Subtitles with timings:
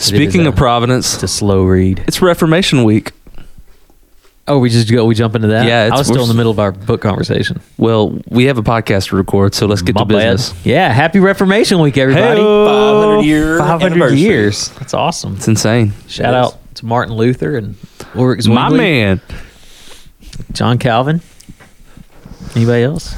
[0.00, 2.02] Speaking a- of Providence, It's a slow read.
[2.08, 3.12] it's Reformation Week.
[4.48, 5.04] Oh, we just go.
[5.04, 5.66] We jump into that.
[5.66, 7.60] Yeah, I it's- was still in the middle of our book conversation.
[7.78, 10.50] Well, we have a podcast to record, so let's get My to business.
[10.52, 10.66] bad.
[10.66, 12.40] Yeah, happy Reformation Week, everybody.
[12.40, 12.66] Hey-o.
[12.66, 14.18] 500 year 500 anniversary.
[14.18, 14.68] years.
[14.80, 15.36] That's awesome.
[15.36, 15.92] It's insane.
[16.08, 16.44] Shout It is.
[16.46, 17.76] out to Martin Luther and
[18.16, 19.20] Ulrich My man.
[20.52, 21.20] John Calvin.
[22.56, 23.14] Anybody else?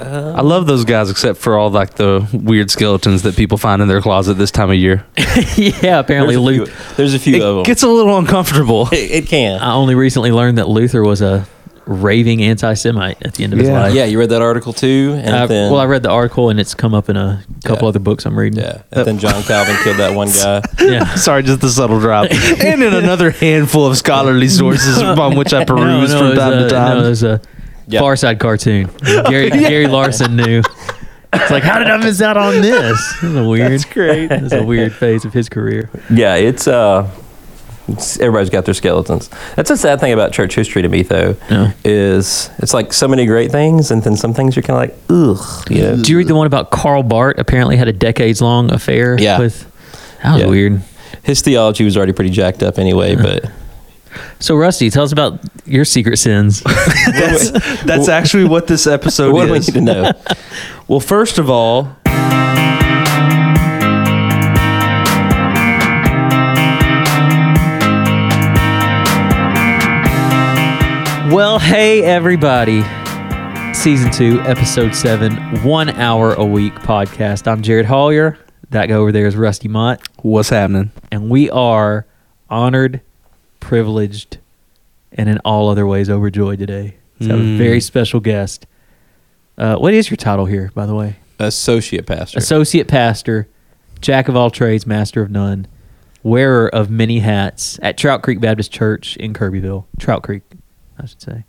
[0.00, 3.88] I love those guys, except for all like the weird skeletons that people find in
[3.88, 5.04] their closet this time of year.
[5.56, 7.62] yeah, apparently There's a, few, there's a few of It them.
[7.64, 8.88] gets a little uncomfortable.
[8.92, 9.60] it, it can.
[9.60, 11.46] I only recently learned that Luther was a
[11.86, 13.92] raving anti-Semite at the end of his life.
[13.94, 16.60] yeah, you read that article too, and Uh, then well, I read the article and
[16.60, 17.88] it's come up in a couple Yeah.
[17.88, 18.60] other books I'm reading.
[18.60, 20.62] yeah, and then John Calvin killed that one guy.
[20.84, 21.14] yeah.
[21.16, 22.30] Sorry, just the subtle drop.
[22.30, 26.58] and in another handful of scholarly sources upon which I peruse no, from time a,
[26.62, 26.98] to time.
[26.98, 27.38] No,
[27.90, 28.00] it was a Yeah.
[28.00, 28.90] Far Side cartoon.
[29.04, 30.62] Gary Gary Larson knew.
[31.32, 33.14] It's like, how did I miss out on this?
[33.22, 33.72] It was a weird.
[33.72, 34.30] That's great.
[34.32, 35.88] It was a weird phase of his career.
[36.12, 37.08] Yeah, it's uh,
[37.86, 39.30] it's, everybody's got their skeletons.
[39.56, 41.36] That's a sad thing about church history to me, though.
[41.48, 41.72] Yeah.
[41.84, 44.98] Is it's like so many great things, and then some things you're kind of like,
[45.08, 45.96] ugh, you know.
[45.96, 47.36] Did you read the one about Karl Barth?
[47.38, 49.38] Apparently, had a decades long affair Yeah.
[49.38, 49.66] with.
[50.24, 50.48] That was Yeah.
[50.48, 50.82] weird.
[51.22, 53.44] His theology was already pretty jacked up anyway, but
[54.38, 56.62] So, Rusty, tell us about your secret sins.
[57.12, 57.50] that's
[57.84, 59.68] that's actually what this episode what do we is.
[59.68, 60.12] need to know?
[60.88, 61.96] Well, first of all,
[71.32, 72.82] Well, hey everybody.
[73.72, 77.46] Season 2, episode 7, 1 hour a week podcast.
[77.46, 78.36] I'm Jared Hollier.
[78.70, 80.90] That guy over there is Rusty Mott, what's happening?
[81.12, 82.04] and we are
[82.48, 83.00] honored,
[83.60, 84.38] privileged,
[85.12, 86.96] and in all other ways overjoyed today.
[87.20, 87.58] To have a Mm.
[87.58, 88.66] very special guest.
[89.58, 91.16] Uh, what is your title here, by the way?
[91.38, 92.38] Associate pastor.
[92.38, 93.46] Associate pastor,
[94.00, 95.66] jack of all trades, master of none,
[96.22, 99.84] wearer of many hats at Trout Creek Baptist Church in Kirbyville.
[99.98, 100.42] Trout Creek,
[100.98, 101.44] I should say.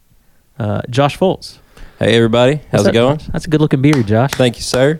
[0.59, 1.57] Uh, Josh Foltz.
[1.99, 3.17] hey, everybody, how's What's it up, going?
[3.19, 3.27] Josh?
[3.27, 4.31] That's a good looking beard, Josh.
[4.31, 4.99] Thank you, sir.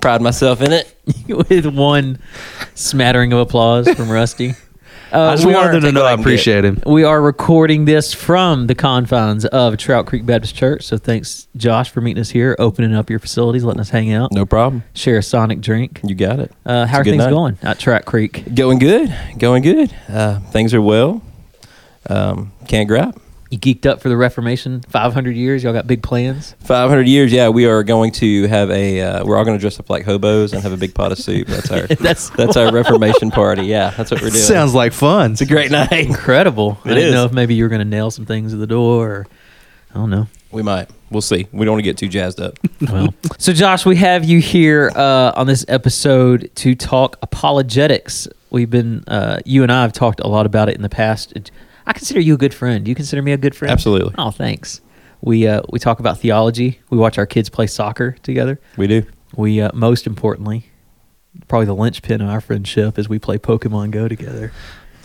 [0.00, 0.94] Pride myself in it.
[1.28, 2.18] With one
[2.74, 4.54] smattering of applause from Rusty.
[5.12, 6.82] Uh, I just wanted them to know I appreciate him.
[6.84, 10.82] we are recording this from the confines of Trout Creek Baptist Church.
[10.84, 14.32] So thanks, Josh, for meeting us here, opening up your facilities, letting us hang out,
[14.32, 14.82] No problem.
[14.94, 16.00] share a sonic drink.
[16.02, 16.50] You got it.
[16.66, 17.30] Uh, how It's are things night.
[17.30, 18.52] going at Trout Creek?
[18.54, 19.14] Going good.
[19.38, 19.94] Going good.
[20.08, 21.22] Uh, things are well.
[22.10, 23.20] Um, can't grab.
[23.50, 25.62] You geeked up for the Reformation, 500 years.
[25.62, 26.56] Y'all got big plans.
[26.64, 27.32] 500 years.
[27.32, 29.00] Yeah, we are going to have a.
[29.00, 31.18] Uh, we're all going to dress up like hobos and have a big pot of
[31.18, 31.46] soup.
[31.46, 31.86] That's our.
[32.00, 33.62] That's that's our Reformation party.
[33.66, 34.42] Yeah, that's what we're doing.
[34.42, 35.32] Sounds like fun.
[35.32, 35.92] It's a great night.
[35.92, 36.78] incredible.
[36.84, 37.14] I It didn't is.
[37.14, 39.26] know if maybe you were going to nail some things at the door or
[39.92, 40.26] I don't know.
[40.50, 40.90] We might.
[41.10, 41.46] We'll see.
[41.52, 42.58] We don't want to get too jazzed up.
[42.90, 48.26] Well, so Josh, we have you here uh, on this episode to talk apologetics.
[48.50, 51.32] We've been, uh, you and I have talked a lot about it in the past.
[51.86, 52.84] I consider you a good friend.
[52.84, 53.70] Do you consider me a good friend?
[53.70, 54.14] Absolutely.
[54.18, 54.80] Oh, thanks.
[55.20, 56.80] We uh, we talk about theology.
[56.90, 58.60] We watch our kids play soccer together.
[58.76, 59.04] We do.
[59.36, 60.66] We uh, most importantly,
[61.48, 64.52] probably the linchpin of our friendship is we play Pokemon Go together.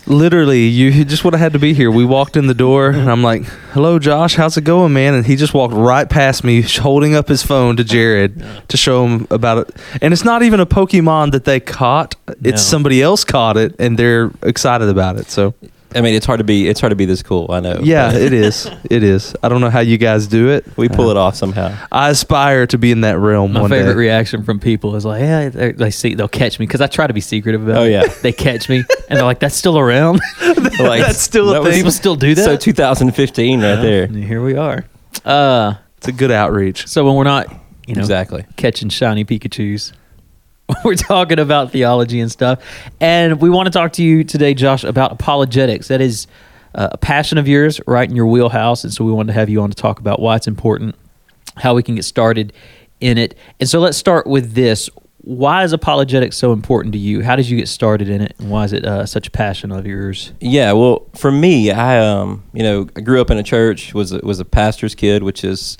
[0.04, 1.88] Literally, you just would have had to be here.
[1.88, 4.34] We walked in the door, and I'm like, "Hello, Josh.
[4.34, 7.76] How's it going, man?" And he just walked right past me, holding up his phone
[7.76, 9.76] to Jared to show him about it.
[10.02, 12.56] And it's not even a Pokemon that they caught; it's No.
[12.56, 15.30] somebody else caught it, and they're excited about it.
[15.30, 15.54] So,
[15.94, 16.68] I mean, it's hard to be.
[16.68, 17.46] It's hard to be this cool.
[17.50, 17.80] I know.
[17.82, 18.68] yeah, it is.
[18.90, 19.34] It is.
[19.42, 20.66] I don't know how you guys do it.
[20.76, 21.74] we pull it off somehow.
[21.90, 23.98] I aspire to be in that realm My one favorite day.
[23.98, 27.06] reaction from people is like, "Yeah, they, they see, they'll catch me because I try
[27.06, 27.80] to be secretive about it.
[27.80, 27.90] Oh, it.
[27.92, 28.14] yeah.
[28.22, 30.20] they catch me and they're like, "That's still around."
[30.78, 31.74] Like, That's still a that thing.
[31.78, 32.44] People still do that.
[32.44, 34.04] So 2015, right there.
[34.04, 34.84] And here we are.
[35.24, 36.86] Uh, It's a good outreach.
[36.88, 37.46] so when we're not,
[37.86, 38.44] you know, Exactly.
[38.56, 39.92] catching shiny Pikachu's,
[40.84, 42.62] we're talking about theology and stuff,
[43.00, 45.88] and we want to talk to you today, Josh, about apologetics.
[45.88, 46.26] That is
[46.74, 49.48] uh, a passion of yours, right in your wheelhouse, and so we wanted to have
[49.48, 50.94] you on to talk about why it's important,
[51.56, 52.52] how we can get started
[53.00, 54.88] in it, and so let's start with this.
[55.24, 57.22] Why is apologetics so important to you?
[57.22, 59.70] How did you get started in it, and why is it uh, such a passion
[59.70, 60.32] of yours?
[60.40, 64.12] Yeah, well, for me, I um, you know, I grew up in a church, was
[64.12, 65.78] a, was a pastor's kid, which is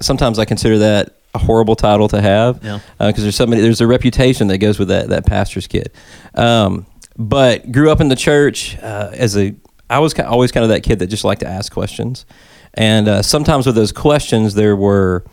[0.00, 2.80] sometimes I consider that a horrible title to have, Yeah.
[2.98, 5.92] because there's so many, there's a reputation that goes with that that pastor's kid.
[6.34, 6.86] Um,
[7.16, 9.54] but grew up in the church uh, as a,
[9.88, 12.26] I was ki- always kind of that kid that just liked to ask questions,
[12.74, 15.24] and uh, sometimes with those questions there were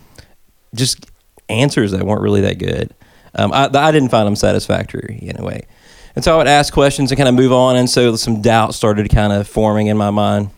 [0.75, 1.05] just
[1.49, 2.93] answers that weren't really that good.
[3.35, 5.65] Um, I, I didn't find them satisfactory in a way.
[6.15, 7.75] And so I would ask questions and kind of move on.
[7.75, 10.51] And so some doubt started kind of forming in my mind.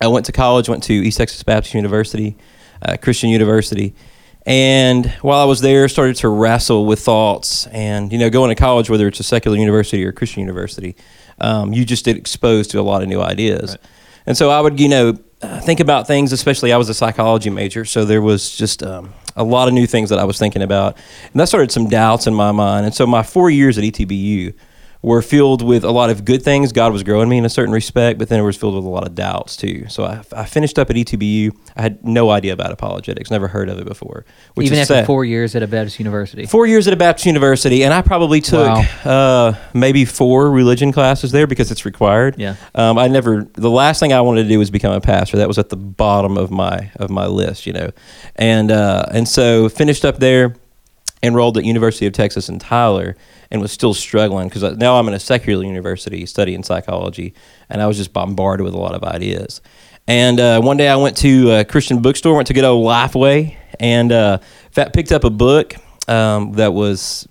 [0.00, 2.34] I went to college, went to East Texas Baptist University,
[2.82, 3.94] uh, Christian University.
[4.46, 7.66] And while I was there, started to wrestle with thoughts.
[7.66, 10.94] And you know, going to college, whether it's a secular university or a Christian university,
[11.40, 13.76] um, you just get exposed to a lot of new ideas.
[14.24, 16.32] And so I would, you know, uh, think about things.
[16.32, 19.86] Especially, I was a psychology major, so there was just um, a lot of new
[19.86, 20.96] things that I was thinking about,
[21.32, 22.86] and that started some doubts in my mind.
[22.86, 24.54] And so my four years at ETBU
[25.06, 26.72] were filled with a lot of good things.
[26.72, 28.88] God was growing me in a certain respect, but then it was filled with a
[28.88, 29.86] lot of doubts too.
[29.88, 31.56] So I, I finished up at ETBU.
[31.76, 34.24] I had no idea about apologetics, never heard of it before.
[34.54, 35.06] Which Even is after sad.
[35.06, 36.44] four years at a Baptist university.
[36.46, 38.82] Four years at a Baptist university, and I probably took Wow.
[39.04, 42.34] uh, maybe four religion classes there because it's required.
[42.36, 42.56] Yeah.
[42.74, 43.44] Um, I never.
[43.54, 45.36] The last thing I wanted to do was become a pastor.
[45.36, 47.90] That was at the bottom of my of my list, you know,
[48.34, 50.56] and uh, and so finished up there,
[51.22, 53.16] enrolled at University of Texas in Tyler,
[53.50, 57.34] and was still struggling because now I'm in a secular university studying psychology,
[57.68, 59.60] and I was just bombarded with a lot of ideas.
[60.08, 63.56] And uh, one day I went to a Christian bookstore, went to good old Lifeway,
[63.80, 64.38] and uh,
[64.72, 65.74] picked up a book
[66.08, 67.26] um, that was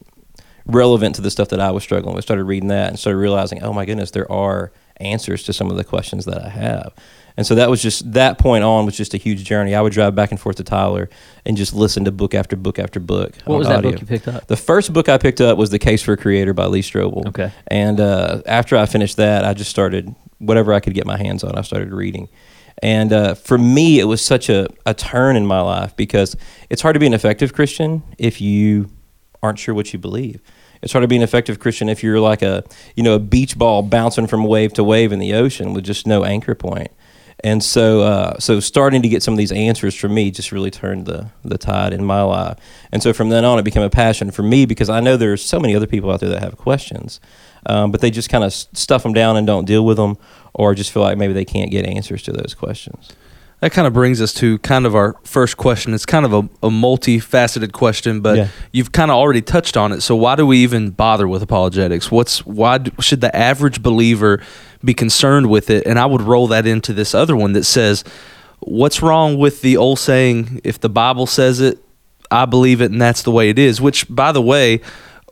[0.66, 2.24] relevant to the stuff that I was struggling with.
[2.24, 5.78] Started reading that and started realizing, oh my goodness, there are answers to some of
[5.78, 6.94] the questions that I have.
[7.38, 9.76] And so that was just that point on was just a huge journey.
[9.76, 11.10] I would drive back and forth to Tyler
[11.46, 13.36] and just listen to book after book after book.
[13.46, 13.92] What was that audio.
[13.92, 14.48] book you picked up?
[14.48, 17.28] The first book I picked up was The Case for a Creator by Lee Strobel.
[17.28, 17.52] Okay.
[17.68, 21.44] And uh, after I finished that, I just started whatever I could get my hands
[21.44, 21.58] on.
[21.58, 22.30] I started reading.
[22.82, 26.36] And uh, for me, it was such a, a turn in my life because
[26.70, 28.90] it's hard to be an effective Christian if you
[29.42, 30.42] aren't sure what you believe.
[30.82, 32.64] It's hard to be an effective Christian if you're like a
[32.96, 36.06] you know a beach ball bouncing from wave to wave in the ocean with just
[36.06, 36.92] no anchor point.
[37.44, 40.72] And so, uh, so starting to get some of these answers from me just really
[40.72, 42.58] turned the the tide in my life.
[42.92, 45.44] And so from then on, it became a passion for me because I know there's
[45.44, 47.20] so many other people out there that have questions,
[47.66, 50.18] um, but they just kind of stuff them down and don't deal with them,
[50.54, 53.12] or just feel like maybe they can't get answers to those questions.
[53.62, 55.94] That kind of brings us to kind of our first question.
[55.94, 58.48] It's kind of a, a multifaceted question, but Yeah.
[58.74, 60.02] you've kind of already touched on it.
[60.02, 62.12] So why do we even bother with apologetics?
[62.12, 64.42] What's why do, should the average believer
[64.86, 65.86] be concerned with it?
[65.86, 68.04] And I would roll that into this other one that says,
[68.60, 70.62] "What's wrong with the old saying?
[70.64, 71.80] If the Bible says it,
[72.32, 74.82] I believe it, and that's the way it is." Which, by the way.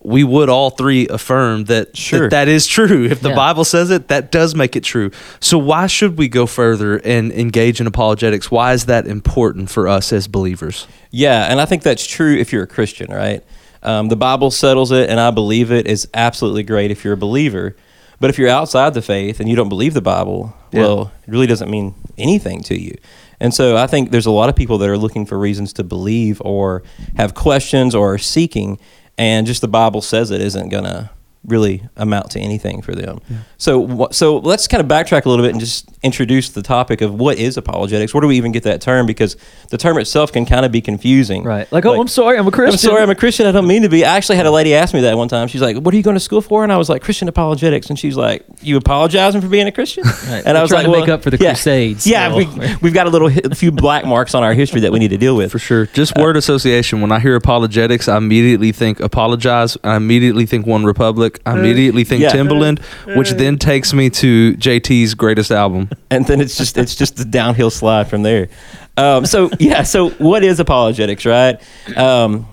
[0.06, 2.24] We would all three affirm that, Sure.
[2.24, 3.06] that that is true.
[3.10, 3.36] If the Yeah.
[3.36, 5.12] Bible says it, that does make it true.
[5.40, 8.52] So why should we go further and engage in apologetics?
[8.52, 10.88] Why is that important for us as believers?
[11.12, 13.44] Yeah, and I think that's true if you're a Christian, right?
[13.82, 17.18] Um, the Bible settles it, and I believe it is absolutely great if you're a
[17.18, 17.74] believer.
[18.20, 20.82] But if you're outside the faith and you don't believe the Bible, Yeah.
[20.82, 22.96] well, it really doesn't mean anything to you.
[23.40, 25.84] And so I think there's a lot of people that are looking for reasons to
[25.84, 26.84] believe or
[27.16, 28.78] have questions or are seeking,
[29.18, 31.10] and just the Bible says it isn't going to
[31.46, 33.20] really amount to anything for them.
[33.58, 37.14] So, so let's kind of backtrack a little bit and just introduce the topic of
[37.16, 38.14] what is apologetics.
[38.14, 39.06] Where do we even get that term?
[39.06, 39.36] Because
[39.70, 41.44] the term itself can kind of be confusing.
[41.44, 41.70] Right.
[41.72, 42.74] Like, oh, I'm sorry, I'm a Christian.
[42.74, 43.46] I'm sorry, I'm a Christian.
[43.46, 44.06] I don't mean to be.
[44.06, 45.48] I actually had a lady ask me that one time.
[45.48, 47.90] She's like, "What are you going to school for?" And I was like, "Christian apologetics."
[47.90, 50.44] And she's like, "You apologizing for being a Christian?" Right.
[50.46, 51.50] And We're I was like, to make up for the yeah.
[51.52, 54.82] Crusades, Yeah, so- we, we've got a little a few black marks on our history
[54.82, 55.52] that we need to deal with.
[55.52, 55.88] For sure.
[55.88, 57.02] Just uh, word association.
[57.02, 59.78] When I hear apologetics, I immediately think apologize.
[59.84, 61.33] I immediately think OneRepublic.
[61.46, 62.32] I immediately think Yeah.
[62.32, 62.80] Timbaland,
[63.18, 65.90] which then takes me to JT's greatest album.
[66.10, 68.50] and then it's just it's just the downhill slide from there.
[68.98, 71.60] Um, so yeah, so what is apologetics, right?
[71.98, 72.46] Um,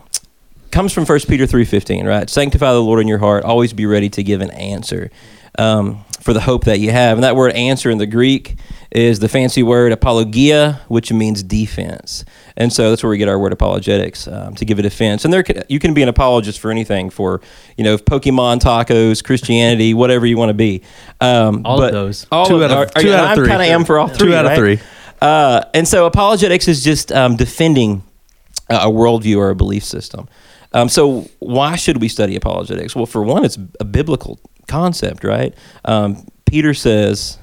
[0.71, 2.29] comes from First Peter three fifteen, right?
[2.31, 3.44] Sanctify the Lord in your heart.
[3.44, 5.11] Always be ready to give an answer
[5.58, 7.16] um, for the hope that you have.
[7.16, 8.57] And that word "answer" in the Greek
[8.90, 12.25] is the fancy word apologia, which means defense.
[12.57, 15.25] And so that's where we get our word apologetics um, to give a defense.
[15.25, 17.40] And there, can, you can be an apologist for anything, for
[17.78, 20.83] you know, Pokemon tacos, Christianity, whatever you want to be.
[21.21, 22.26] Um, All of but those.
[22.33, 23.47] All Two of, out of- are- are two you- out of I'm three.
[23.49, 24.19] kind of am for all three.
[24.19, 24.35] Two three.
[24.35, 24.59] out of right?
[24.59, 24.80] three.
[25.23, 28.02] Uh, and so apologetics is just um, defending
[28.69, 30.28] a worldview or a belief system.
[30.73, 32.95] Um, so why should we study apologetics?
[32.97, 34.38] Well, for one, it's a biblical
[34.71, 35.55] concept, right?
[35.85, 37.39] Um, Peter says,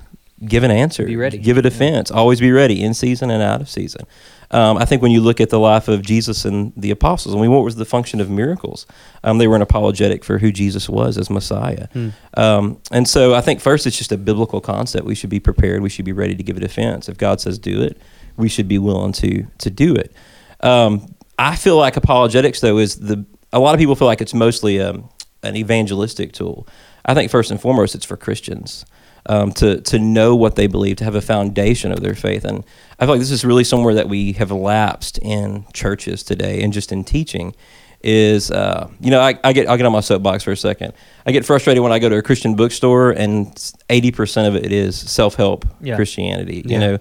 [0.46, 3.62] "Give an answer, Be ready." give a defense, always be ready, in season and out
[3.62, 4.06] of season."
[4.50, 7.40] Um, I think when you look at the life of Jesus and the apostles, I
[7.40, 8.86] mean, what was the function of miracles?
[9.24, 11.88] Um, they were an apologetic for who Jesus was as Messiah.
[12.36, 15.06] Um, and so I think first it's just a biblical concept.
[15.06, 15.82] We should be prepared.
[15.82, 17.10] We should be ready to give a defense.
[17.10, 17.98] If God says do it,
[18.38, 20.14] we should be willing to to do it.
[20.62, 24.34] Um, I feel like apologetics though is the a lot of people feel like it's
[24.34, 25.10] mostly um,
[25.44, 26.68] an evangelistic tool.
[27.08, 28.86] I think first and foremost it's for Christians
[29.28, 32.64] um, to to know what they believe, to have a foundation of their faith, and
[33.00, 36.74] I feel like this is really somewhere that we have lapsed in churches today and
[36.74, 37.56] just in teaching.
[38.04, 40.94] Is uh, you know I, I get I'll get on my soapbox for a second.
[41.26, 44.72] I get frustrated when I go to a Christian bookstore and eighty percent of it
[44.72, 45.96] is self help Yeah.
[45.96, 46.58] Christianity.
[46.64, 46.80] You Yeah.
[46.80, 46.98] know,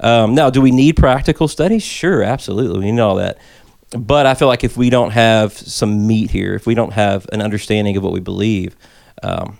[0.00, 1.84] um, now do we need practical studies?
[1.84, 3.38] Sure, absolutely, we need all that.
[3.96, 7.26] but I feel like if we don't have some meat here, if we don't have
[7.32, 8.76] an understanding of what we believe,
[9.22, 9.58] um,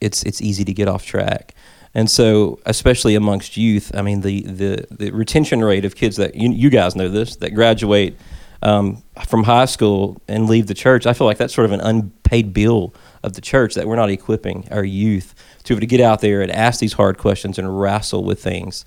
[0.00, 1.54] it's it's easy to get off track.
[1.94, 6.34] And so, especially amongst youth, I mean, the the, the retention rate of kids that
[6.34, 8.16] you, you guys know this that graduate
[8.62, 11.80] um, from high school and leave the church, I feel like that's sort of an
[11.80, 15.34] unpaid bill of the church that we're not equipping our youth
[15.64, 18.84] to to get out there and ask these hard questions and wrestle with things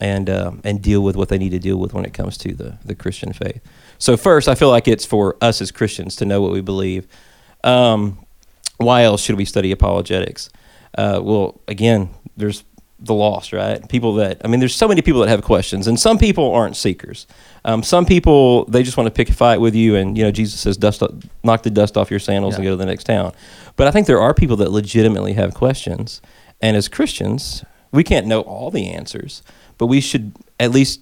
[0.00, 2.54] and um, and deal with what they need to deal with when it comes to
[2.54, 3.60] the the Christian faith.
[3.98, 7.06] So first, I feel like it's for us as Christians to know what we believe.
[7.64, 8.21] Um,
[8.84, 10.50] why else should we study apologetics?
[10.96, 12.64] Uh, well, again, there's
[13.00, 13.86] the lost, right?
[13.88, 16.76] People that I mean, there's so many people that have questions, and some people aren't
[16.76, 17.26] seekers.
[17.64, 20.30] Um, some people they just want to pick a fight with you, and you know,
[20.30, 21.02] Jesus says, "Dust,
[21.42, 22.58] knock the dust off your sandals Yeah.
[22.58, 23.32] and go to the next town."
[23.76, 26.20] But I think there are people that legitimately have questions,
[26.60, 29.42] and as Christians, we can't know all the answers,
[29.78, 31.00] but we should at least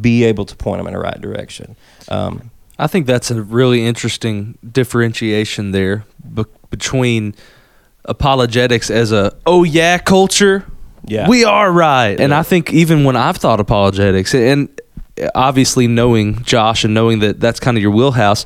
[0.00, 1.76] be able to point them in the right direction.
[2.08, 2.50] Um,
[2.82, 7.34] I think that's a really interesting differentiation there be- between
[8.04, 10.66] apologetics as a oh yeah culture.
[11.04, 11.28] Yeah.
[11.28, 12.18] We are right.
[12.20, 14.68] And I think even when I've thought apologetics and
[15.34, 18.44] obviously knowing Josh and knowing that that's kind of your wheelhouse,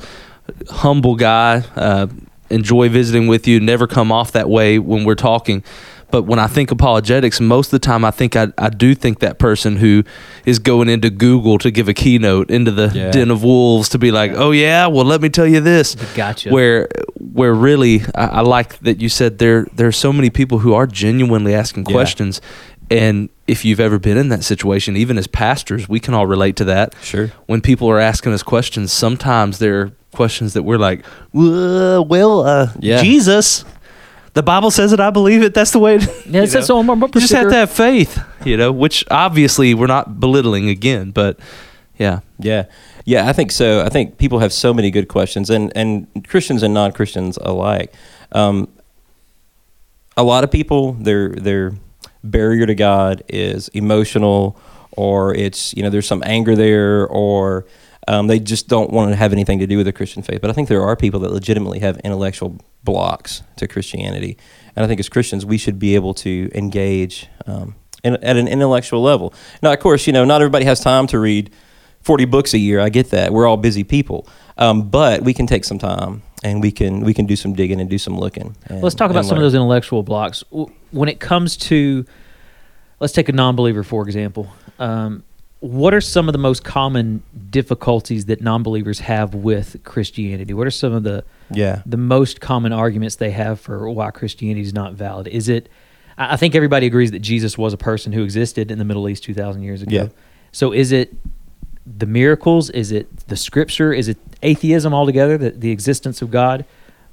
[0.68, 2.06] humble guy, uh,
[2.50, 5.64] enjoy visiting with you, never come off that way when we're talking.
[6.16, 9.18] But when I think apologetics, most of the time I think I, I do think
[9.18, 10.02] that person who
[10.46, 13.10] is going into Google to give a keynote into the Yeah.
[13.10, 15.94] den of wolves to be like, oh yeah, well let me tell you this.
[16.14, 16.48] Gotcha.
[16.48, 16.88] Where
[17.34, 20.72] where really I, I like that you said there there are so many people who
[20.72, 21.92] are genuinely asking Yeah.
[21.92, 22.40] questions,
[22.90, 26.56] and if you've ever been in that situation, even as pastors, we can all relate
[26.56, 26.94] to that.
[27.02, 27.30] Sure.
[27.44, 31.00] When people are asking us questions, sometimes they're questions that we're like,
[31.36, 33.02] "Uh, well, uh, Yeah.
[33.02, 33.66] Jesus.
[34.36, 35.00] The Bible says it.
[35.00, 35.54] I believe it.
[35.54, 35.94] That's the way.
[35.96, 37.50] It, Yeah, it you says so on my bumper You just have sticker.
[37.52, 38.70] to have faith, you know.
[38.70, 41.40] Which obviously we're not belittling again, but
[41.96, 42.66] yeah, Yeah,
[43.06, 43.80] yeah, I think so.
[43.80, 47.94] I think people have so many good questions, and and Christians and non Christians alike.
[48.32, 48.68] Um,
[50.18, 51.72] a lot of people, their their
[52.22, 54.60] barrier to God is emotional,
[54.92, 57.64] or it's you know there's some anger there, or
[58.08, 60.40] um, they just don't want to have anything to do with the Christian faith.
[60.40, 64.36] But I think there are people that legitimately have intellectual blocks to Christianity,
[64.74, 68.46] and I think as Christians we should be able to engage um, in, at an
[68.48, 69.34] intellectual level.
[69.62, 71.50] Now, of course, you know not everybody has time to read
[72.02, 72.78] 40 books a year.
[72.80, 73.32] I get that.
[73.32, 74.28] We're all busy people.
[74.58, 77.80] Um, but we can take some time and we can we can do some digging
[77.80, 78.56] and do some looking.
[78.66, 80.44] and- Let's talk about some of those intellectual blocks.
[80.92, 82.06] When it comes to,
[83.00, 84.48] let's take a non-believer for example.
[84.78, 85.24] Um,
[85.60, 90.52] what are some of the most common difficulties that non-believers have with Christianity?
[90.54, 91.82] What are some of the Yeah.
[91.86, 95.28] the most common arguments they have for why Christianity is not valid?
[95.28, 95.68] Is it?
[96.18, 99.24] I think everybody agrees that Jesus was a person who existed in the Middle East
[99.24, 99.94] two thousand years ago.
[99.94, 100.08] Yeah.
[100.52, 101.14] So is it
[101.86, 102.68] the miracles?
[102.70, 103.92] Is it the Scripture?
[103.92, 105.38] Is it atheism altogether?
[105.38, 106.64] The, the existence of God?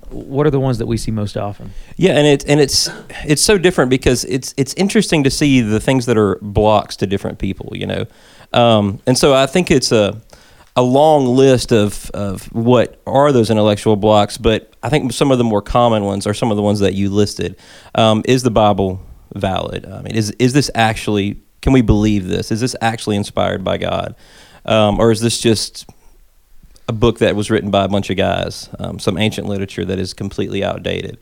[0.09, 1.71] What are the ones that we see most often?
[1.97, 2.89] Yeah, and it's and it's
[3.25, 7.07] it's so different because it's it's interesting to see the things that are blocks to
[7.07, 8.05] different people, you know,
[8.53, 10.21] um, and so I think it's a
[10.75, 15.37] a long list of of what are those intellectual blocks, but I think some of
[15.37, 17.55] the more common ones are some of the ones that you listed.
[17.95, 19.01] Um, is the Bible
[19.35, 19.85] valid?
[19.85, 21.41] I mean, is is this actually?
[21.61, 22.51] Can we believe this?
[22.51, 24.15] Is this actually inspired by God,
[24.65, 25.85] um, or is this just
[26.87, 29.99] a book that was written by a bunch of guys, um, some ancient literature that
[29.99, 31.17] is completely outdated.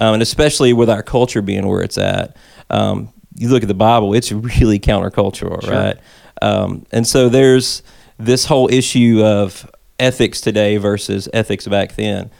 [0.00, 2.34] Um, and especially with our culture being where it's at,
[2.70, 5.70] um, you look at the Bible, it's really countercultural, Sure.
[5.70, 5.98] right?
[6.40, 7.82] Um, and so there's
[8.18, 12.30] this whole issue of ethics today versus ethics back then.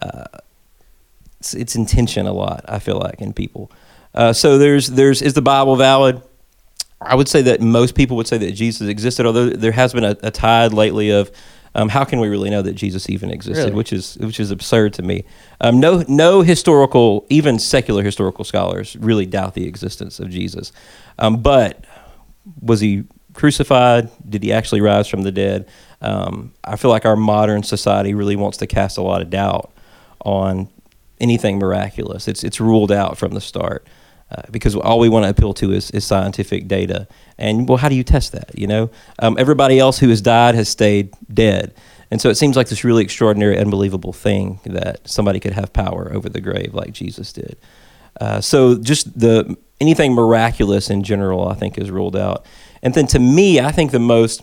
[0.00, 0.24] Uh,
[1.38, 3.70] it's, it's in tension a lot, I feel like, in people.
[4.14, 6.22] Uh, so there's there's is the Bible valid?
[7.00, 10.04] I would say that most people would say that Jesus existed, although there has been
[10.04, 11.30] a, a tide lately of
[11.74, 13.76] um, how can we really know that Jesus even existed, Really?
[13.76, 15.24] which is which is absurd to me.
[15.60, 20.72] Um, no no historical, even secular historical scholars really doubt the existence of Jesus.
[21.18, 21.84] Um, but
[22.60, 23.04] was he
[23.34, 24.10] crucified?
[24.28, 25.68] Did he actually rise from the dead?
[26.00, 29.72] Um, I feel like our modern society really wants to cast a lot of doubt
[30.24, 30.68] on
[31.20, 32.28] anything miraculous.
[32.28, 33.86] It's it's ruled out from the start
[34.30, 37.06] uh, because all we want to appeal to is, is scientific data.
[37.38, 38.56] And well, how do you test that?
[38.58, 41.74] You know, um, everybody else who has died has stayed dead,
[42.10, 46.10] and so it seems like this really extraordinary, unbelievable thing that somebody could have power
[46.12, 47.56] over the grave like Jesus did.
[48.20, 52.44] Uh, so just the anything miraculous in general, I think, is ruled out.
[52.82, 54.42] And then to me, I think the most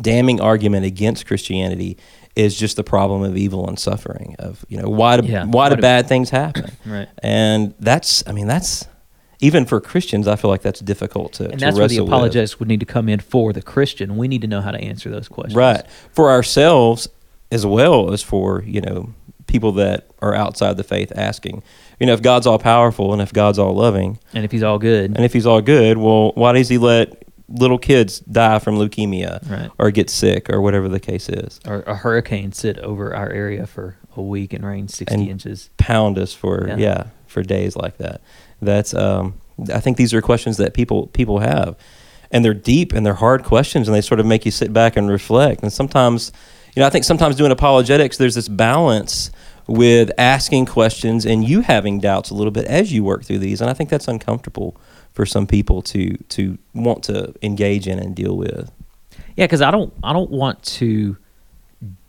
[0.00, 1.96] damning argument against Christianity
[2.34, 4.36] is just the problem of evil and suffering.
[4.38, 5.44] Of you know why do Yeah.
[5.44, 6.70] why Why do do- bad things happen?
[6.86, 7.08] Right.
[7.22, 8.86] And that's I mean that's
[9.40, 11.44] even for Christians, I feel like that's difficult to.
[11.50, 12.58] And to that's where the wrestle with.
[12.60, 14.16] would need to come in for the Christian.
[14.16, 15.54] We need to know how to answer those questions.
[15.54, 15.84] Right.
[16.12, 17.08] For ourselves
[17.52, 19.12] as well as for, you know,
[19.46, 21.62] people that are outside the faith asking.
[22.00, 24.78] You know, if God's all powerful and if God's all loving And if he's all
[24.78, 28.76] good, and if he's all good, well, why does he let little kids die from
[28.76, 29.70] leukemia Right.
[29.78, 31.60] or get sick or whatever the case is?
[31.66, 35.70] or a hurricane sit over our area for a week and rain 60 And- inches.
[35.76, 36.76] Pound us for Yeah.
[36.76, 38.20] yeah, for days like that.
[38.60, 39.34] That's um
[39.72, 41.76] I think these are questions that people people have.
[42.32, 44.96] And they're deep and they're hard questions and they sort of make you sit back
[44.96, 45.62] and reflect.
[45.62, 46.32] And sometimes
[46.74, 49.30] you know, I think sometimes doing apologetics there's this balance
[49.68, 53.60] with asking questions and you having doubts a little bit as you work through these
[53.60, 54.76] and I think that's uncomfortable
[55.16, 58.70] for some people to to want to engage in and deal with.
[59.34, 61.16] Yeah, because I don't I don't want to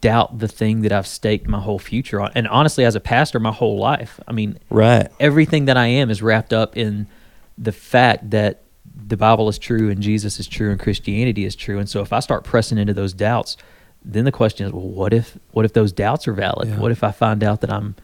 [0.01, 2.31] doubt the thing that I've staked my whole future on.
[2.35, 4.19] And honestly, as a pastor, my whole life.
[4.27, 5.07] I mean, Right.
[5.19, 7.07] everything that I am is wrapped up in
[7.57, 8.61] the fact that
[9.07, 11.79] the Bible is true and Jesus is true and Christianity is true.
[11.79, 13.55] And so if I start pressing into those doubts,
[14.03, 16.67] then the question is, well, what if what if those doubts are valid?
[16.69, 16.79] Yeah.
[16.79, 17.95] What if I find out that I'm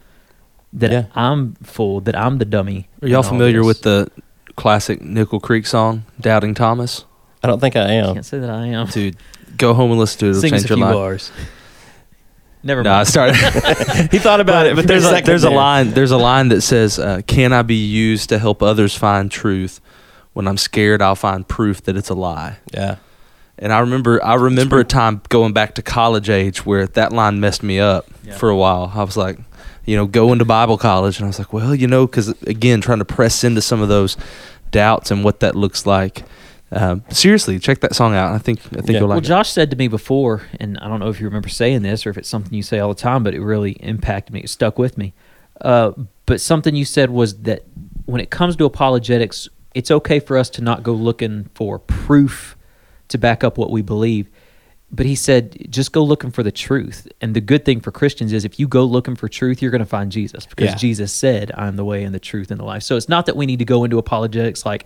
[0.72, 1.04] that Yeah.
[1.14, 2.88] I'm full, that I'm the dummy?
[3.02, 4.08] Are y'all familiar with the
[4.56, 7.04] classic Nickel Creek song, Doubting Thomas?
[7.42, 8.14] I don't think I am.
[8.14, 8.86] Can't say that I am.
[8.86, 9.16] Dude,
[9.56, 10.30] go home and listen to it.
[10.30, 10.94] It'll Sing us change a your few life.
[10.94, 11.32] bars.
[12.62, 12.84] Never mind.
[12.84, 13.08] No, I mind.
[13.08, 14.10] started.
[14.10, 16.62] he thought about it, but there's a, second there's a line there's a line that
[16.62, 19.80] says, uh, "Can I be used to help others find truth?
[20.32, 22.96] When I'm scared, I'll find proof that it's a lie." Yeah.
[23.58, 27.38] And I remember I remember a time going back to college age where that line
[27.38, 28.36] messed me up Yeah.
[28.38, 28.90] for a while.
[28.94, 29.38] I was like,
[29.84, 32.80] you know, going to Bible college, and I was like, well, you know, because again,
[32.80, 34.16] trying to press into some of those
[34.70, 36.22] doubts and what that looks like.
[36.72, 38.32] Um, seriously, check that song out.
[38.32, 38.98] I think I think Yeah.
[38.98, 39.30] you'll well, like it.
[39.30, 42.04] Well Josh said to me before, and I don't know if you remember saying this
[42.06, 44.40] or if it's something you say all the time, but it really impacted me.
[44.40, 45.12] It stuck with me.
[45.60, 45.92] Uh,
[46.26, 47.62] but something you said was that
[48.06, 52.56] when it comes to apologetics, it's okay for us to not go looking for proof
[53.08, 54.28] to back up what we believe.
[54.94, 57.08] But he said, just go looking for the truth.
[57.20, 59.80] And the good thing for Christians is if you go looking for truth, you're going
[59.80, 60.74] to find Jesus because Yeah.
[60.76, 62.82] Jesus said, I'm the way and the truth and the life.
[62.84, 64.84] So it's not that we need to go into apologetics like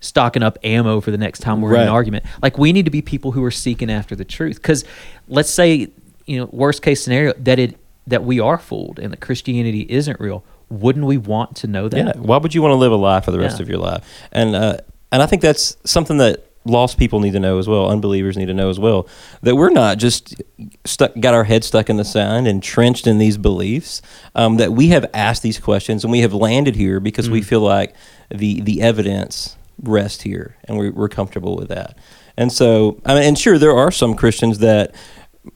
[0.00, 2.24] stocking up ammo for the next time we're in an argument.
[2.42, 4.56] Like we need to be people who are seeking after the truth.
[4.56, 4.84] Because
[5.28, 5.88] let's say,
[6.26, 10.18] you know, worst case scenario that it that we are fooled and that Christianity isn't
[10.20, 10.44] real.
[10.68, 11.96] Wouldn't we want to know that?
[11.96, 12.12] Yeah.
[12.20, 13.62] Why would you want to live a lie for the rest Yeah.
[13.62, 14.04] of your life?
[14.32, 14.78] And uh,
[15.12, 17.90] and I think that's something that lost people need to know as well.
[17.90, 19.06] Unbelievers need to know as well
[19.42, 20.42] that we're not just
[20.84, 24.02] stuck, got our head stuck in the sand, entrenched in these beliefs.
[24.34, 27.60] Um, that we have asked these questions and we have landed here because we feel
[27.60, 27.94] like
[28.30, 31.98] the the evidence rests here and we're, we're comfortable with that.
[32.36, 34.94] And so, I mean, and sure, there are some Christians that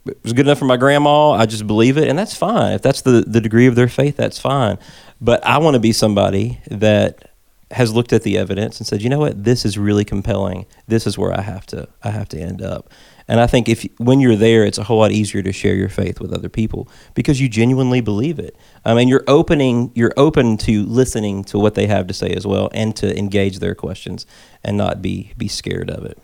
[0.07, 1.33] it was good enough for my grandma.
[1.33, 2.73] I just believe it, and that's fine.
[2.73, 4.79] If that's the, the degree of their faith, that's fine.
[5.21, 7.28] But I want to be somebody that
[7.71, 10.67] has looked at the evidence and said, you know what, this is really compelling.
[10.87, 12.91] This is where I have to I have to end up.
[13.31, 15.91] And I think if when you're there, it's a whole lot easier to share your
[15.91, 18.57] faith with other people because you genuinely believe it.
[18.87, 22.31] Um, I mean, you're opening, you're open to listening to what they have to say
[22.31, 24.25] as well, and to engage their questions
[24.65, 26.19] and not be be scared of it.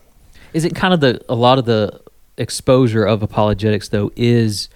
[0.55, 2.01] Is it kind of the a lot of the
[2.39, 4.69] exposure of apologetics though is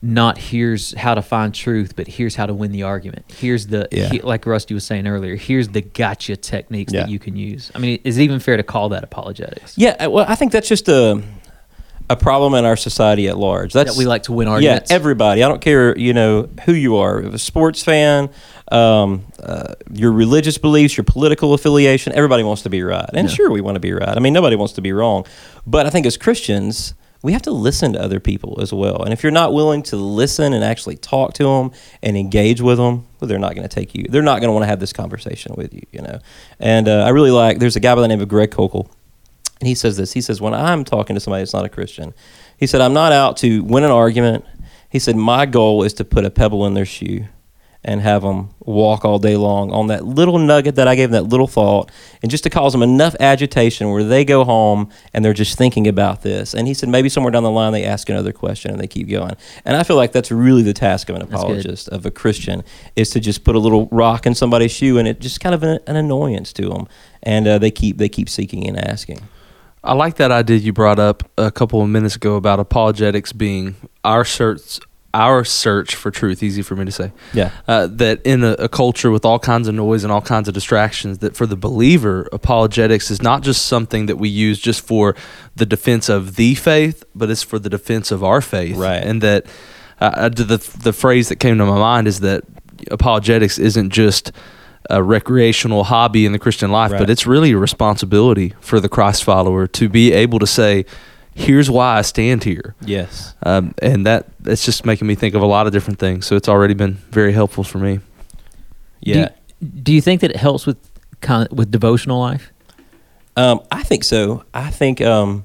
[0.00, 3.24] not here's how to find truth, but here's how to win the argument.
[3.36, 4.08] Here's the Yeah.
[4.10, 5.34] he- like Rusty was saying earlier.
[5.34, 7.72] Here's the gotcha techniques that you can use.
[7.74, 9.74] I mean, is it even fair to call that apologetics?
[9.76, 11.20] Yeah, uh, well, I think that's just a
[12.10, 13.74] a problem in our society at large.
[13.74, 14.88] That's that we like to win arguments.
[14.90, 15.42] Yeah, everybody.
[15.44, 17.18] I don't care, you know, who you are.
[17.18, 18.30] A sports fan,
[18.72, 22.14] um, uh, your religious beliefs, your political affiliation.
[22.14, 23.34] Everybody wants to be right, and Yeah.
[23.34, 24.08] sure, we want to be right.
[24.16, 25.26] I mean, nobody wants to be wrong.
[25.66, 29.02] But I think as Christians, we have to listen to other people as well.
[29.02, 32.78] And if you're not willing to listen and actually talk to them and engage with
[32.78, 34.04] them, well, they're not going to take you.
[34.08, 35.82] They're not going to want to have this conversation with you.
[35.90, 36.18] You know.
[36.60, 37.58] And uh, I really like.
[37.58, 38.88] There's a guy by the name of Greg Koukl.
[39.60, 40.12] And he says this.
[40.12, 42.14] He says, when I'm talking to somebody that's not a Christian,
[42.56, 44.44] he said, I'm not out to win an argument.
[44.88, 47.26] He said, my goal is to put a pebble in their shoe
[47.84, 51.24] and have them walk all day long on that little nugget that I gave them,
[51.24, 51.90] that little thought,
[52.22, 55.86] and just to cause them enough agitation where they go home and they're just thinking
[55.86, 56.54] about this.
[56.54, 59.08] And he said, maybe somewhere down the line they ask another question and they keep
[59.08, 59.36] going.
[59.64, 62.64] And I feel like that's really the task of an apologist, of a Christian,
[62.96, 65.62] is to just put a little rock in somebody's shoe and it just kind of
[65.62, 66.88] an, an annoyance to them.
[67.22, 69.20] And uh, they keep they keep seeking and asking.
[69.82, 73.76] I like that idea you brought up a couple of minutes ago about apologetics being
[74.04, 74.80] our search,
[75.14, 76.42] our search for truth.
[76.42, 77.12] Easy for me to say.
[77.32, 77.50] Yeah.
[77.66, 80.54] Uh, that in a, a culture with all kinds of noise and all kinds of
[80.54, 85.16] distractions, that for the believer, apologetics is not just something that we use just for
[85.56, 88.76] the defense of the faith, but it's for the defense of our faith.
[88.76, 89.02] Right.
[89.02, 89.46] And that
[90.00, 92.44] uh, uh, the the phrase that came to my mind is that
[92.90, 94.30] apologetics isn't just
[94.90, 96.98] a recreational hobby in the Christian life, Right.
[96.98, 100.84] but it's really a responsibility for the Christ follower to be able to say,
[101.38, 103.34] "Here's why I stand here," Yes.
[103.44, 106.26] um, and that it's just making me think of a lot of different things.
[106.26, 107.96] So it's already been very helpful for me.
[107.96, 108.02] Do
[109.10, 109.28] Yeah.
[109.60, 110.76] you, do you think that it helps with
[111.20, 112.50] kind of, with devotional life?
[113.36, 114.42] Um, I think so.
[114.52, 115.44] I think, um,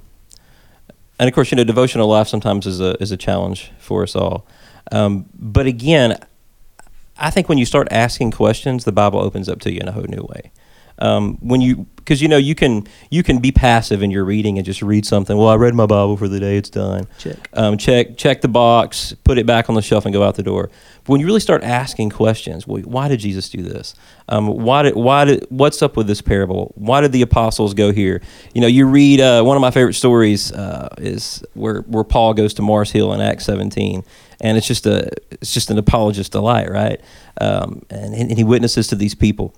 [1.18, 4.16] and of course, you know, devotional life sometimes is a is a challenge for us
[4.16, 4.46] all.
[4.92, 6.18] Um, but again,
[7.16, 9.92] I think when you start asking questions, the Bible opens up to you in a
[9.92, 10.50] whole new way.
[10.98, 14.58] Um, when you, because you know, you can you can be passive in your reading
[14.58, 15.36] and just read something.
[15.36, 17.06] Well, I read my Bible for the day; it's done.
[17.18, 17.48] Check.
[17.54, 20.42] Um, check check the box, put it back on the shelf, and go out the
[20.42, 20.70] door.
[21.04, 23.94] But when you really start asking questions, well, why did Jesus do this?
[24.28, 26.72] Um, why did why did what's up with this parable?
[26.76, 28.22] Why did the apostles go here?
[28.54, 32.34] You know, you read uh, one of my favorite stories uh, is where where Paul
[32.34, 34.04] goes to Mars Hill in Acts 17,
[34.40, 37.00] and it's just a it's just an apologist delight, right?
[37.40, 39.54] Um, and, and he witnesses to these people.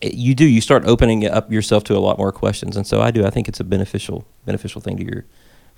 [0.00, 3.00] It- you do you start opening up yourself to a lot more questions, and so
[3.00, 3.24] I do.
[3.24, 5.24] I think it's a beneficial beneficial thing to your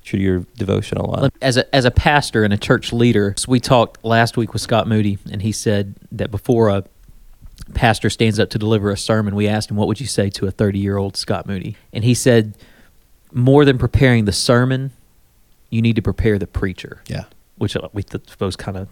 [0.04, 3.50] to your devotion a lot As a as a pastor and a church leader, so
[3.50, 6.84] we talked last week with Scott Moody, and he said that before a
[7.74, 10.46] pastor stands up to deliver a sermon, we asked him, "What would you say to
[10.46, 12.54] a 30 year old Scott Moody?" And he said,
[13.32, 14.92] "More than preparing the sermon,
[15.70, 17.24] you need to prepare the preacher." Yeah.
[17.56, 18.88] Which uh, we th- suppose kind of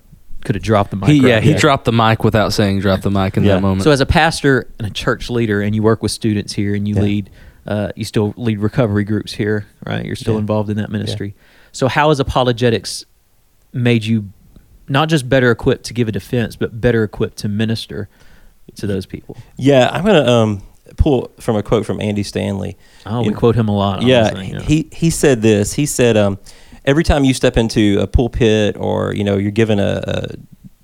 [0.46, 1.10] could have dropped the mic.
[1.10, 1.58] He, yeah, right he there.
[1.58, 3.56] dropped the mic without saying drop the mic in Yeah.
[3.56, 3.82] that moment.
[3.82, 6.88] So, as a pastor and a church leader, and you work with students here, and
[6.88, 7.02] you Yeah.
[7.02, 7.30] lead,
[7.66, 10.04] uh, you still lead recovery groups here, right?
[10.06, 10.40] You're still Yeah.
[10.40, 11.34] involved in that ministry.
[11.72, 13.04] So, how has apologetics
[13.72, 14.30] made you
[14.88, 18.08] not just better equipped to give a defense, but better equipped to minister
[18.76, 19.36] to those people?
[19.58, 20.62] Yeah, I'm gonna um,
[20.96, 22.76] pull from a quote from Andy Stanley.
[23.04, 24.02] Oh, we know, quote him a lot.
[24.02, 24.62] Yeah, honestly, yeah.
[24.62, 25.72] he he said this.
[25.74, 26.38] He said, um,
[26.86, 30.26] every time you step into a pulpit or you know you're given a, a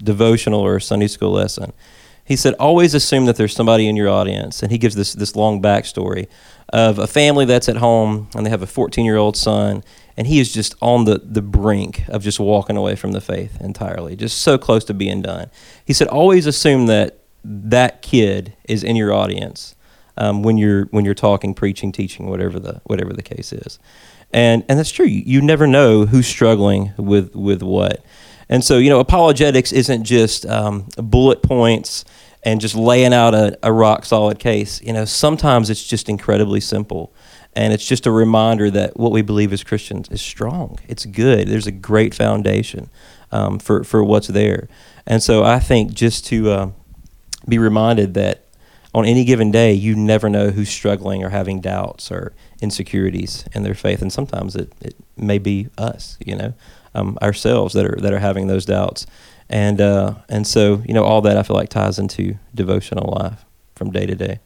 [0.02, 1.72] devotional or a Sunday school lesson,
[2.24, 4.62] he said always assume that there's somebody in your audience.
[4.62, 6.28] And he gives this this long backstory
[6.72, 9.82] of a family that's at home and they have a 14 year old son,
[10.16, 13.60] and he is just on the the brink of just walking away from the faith
[13.60, 15.50] entirely, just so close to being done.
[15.84, 19.74] He said always assume that that kid is in your audience
[20.16, 23.78] um, when you're when you're talking, preaching, teaching, whatever the whatever the case is,
[24.32, 25.06] and and that's true.
[25.06, 28.04] You, never know who's struggling with with what,
[28.48, 32.04] and so you know apologetics isn't just um, bullet points
[32.42, 34.82] and just laying out a, a rock solid case.
[34.82, 37.12] You know, sometimes it's just incredibly simple.
[37.54, 40.78] And it's just a reminder that what we believe as Christians is strong.
[40.88, 41.48] It's good.
[41.48, 42.88] There's a great foundation
[43.30, 44.68] um, for, for what's there.
[45.06, 46.70] And so I think just to uh,
[47.46, 48.46] be reminded that
[48.94, 53.62] on any given day, you never know who's struggling or having doubts or insecurities in
[53.62, 56.54] their faith, and sometimes it, it may be us, you know,
[56.94, 59.06] um, ourselves that are that are having those doubts,
[59.48, 63.44] and uh, and so you know all that I feel like ties into devotional life
[63.74, 64.38] from day to day.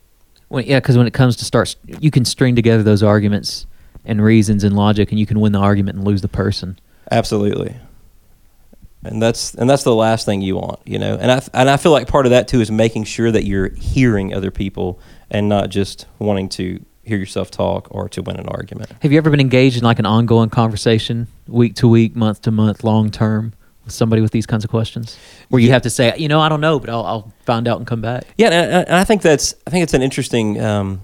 [0.49, 3.67] When, yeah, because when it comes to start, you can string together those arguments
[4.05, 6.79] and reasons and logic, and you can win the argument and lose the person.
[7.11, 7.77] Absolutely.
[9.05, 11.17] And that's and that's the last thing you want, you know.
[11.21, 13.69] And I and I feel like part of that too is making sure that you're
[13.69, 14.99] hearing other people
[15.31, 18.91] and not just wanting to hear yourself talk or to win an argument.
[19.01, 22.51] Have you ever been engaged in like an ongoing conversation, week to week, month to
[22.51, 23.53] month, long term,
[23.85, 25.17] with somebody with these kinds of questions,
[25.49, 27.79] where you have to say, you know, I don't know, but I'll, I'll find out
[27.79, 28.25] and come back.
[28.37, 31.01] Yeah, and I, and I think that's I think it's an interesting um,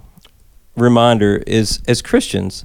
[0.77, 2.65] reminder is as Christians,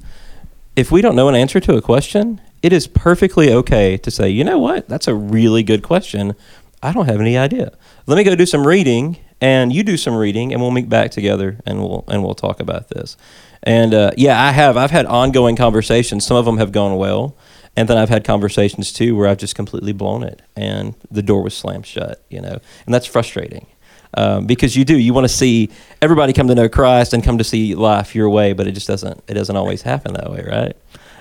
[0.75, 4.29] if we don't know an answer to a question, it is perfectly okay to say,
[4.29, 6.33] you know what, that's a really good question.
[6.81, 7.71] I don't have any idea.
[8.07, 11.11] Let me go do some reading, and you do some reading, and we'll meet back
[11.11, 13.17] together, and we'll and we'll talk about this.
[13.63, 14.77] And uh, yeah, I have.
[14.77, 16.25] I've had ongoing conversations.
[16.25, 17.35] Some of them have gone well,
[17.75, 21.43] and then I've had conversations too where I've just completely blown it, and the door
[21.43, 22.23] was slammed shut.
[22.29, 23.67] You know, and that's frustrating
[24.13, 25.69] um, because you do you want to see
[26.01, 28.87] everybody come to know Christ and come to see life your way, but it just
[28.87, 30.75] doesn't it doesn't always happen that way, right?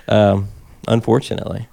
[0.08, 0.48] Um,
[0.88, 1.68] unfortunately,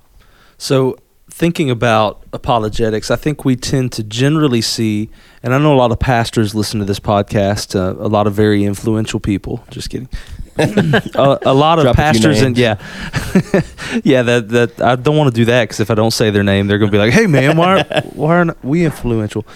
[0.58, 0.98] So,
[1.34, 5.10] thinking about apologetics, I think we tend to generally see,
[5.42, 8.34] and I know a lot of pastors listen to this podcast, uh, a lot of
[8.34, 9.64] very influential people.
[9.72, 10.08] Just kidding.
[10.60, 12.76] a, a lot of Drop pastors and yeah,
[14.04, 14.22] yeah.
[14.22, 16.68] That that I don't want to do that because if I don't say their name,
[16.68, 19.48] they're going to be like, "Hey, man, why are, why aren't we influential?"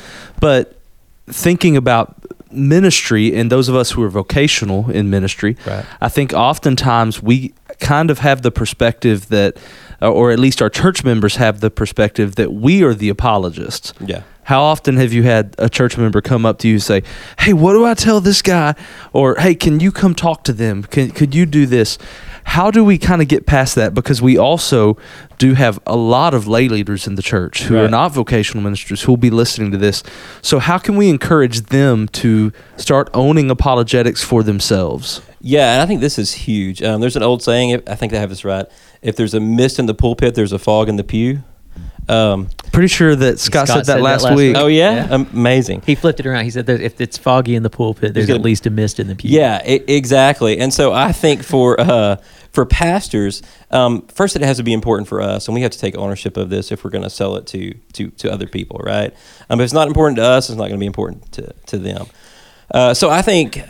[0.41, 0.75] But
[1.27, 2.15] thinking about
[2.51, 5.85] ministry and those of us who are vocational in ministry, Right.
[6.01, 9.57] I think oftentimes we kind of have the perspective that,
[10.01, 13.93] Uh, or at least our church members have the perspective that we are the apologists.
[13.99, 17.01] yeah, How often have you had a church member come up to you and say,
[17.39, 18.75] "Hey, what do I tell this guy?"
[19.11, 20.83] Or, "Hey, can you come talk to them?
[20.83, 21.97] Can could you do this?"
[22.43, 23.93] How do we kind of get past that?
[23.93, 24.95] Because we also
[25.37, 29.01] do have a lot of lay leaders in the church who are not vocational ministers
[29.01, 30.01] who will be listening to this.
[30.41, 35.21] So, how can we encourage them to start owning apologetics for themselves?
[35.47, 36.81] Yeah, and I think this is huge.
[36.83, 38.65] Um, there's an old saying, I think I have this right.
[39.01, 41.41] If there's a mist in the pulpit, there's a fog in the pew.
[42.09, 44.53] Um, Pretty sure that Scott, Scott said that last, last week.
[44.53, 44.57] week.
[44.57, 45.07] oh, yeah?
[45.07, 45.25] Yeah.
[45.33, 45.83] Amazing.
[45.85, 46.43] He flipped it around.
[46.45, 48.99] He said that if it's foggy in the pulpit, there's gonna- at least a mist
[48.99, 49.29] in the pew.
[49.31, 50.57] Yeah, I- exactly.
[50.59, 52.17] And so I think for uh,
[52.51, 55.79] for pastors, um, first it has to be important for us, and we have to
[55.79, 58.79] take ownership of this if we're going to sell it to to to other people,
[58.83, 59.13] right?
[59.49, 61.77] Um, if it's not important to us, it's not going to be important to to
[61.77, 62.05] them.
[62.73, 63.61] Uh, so I think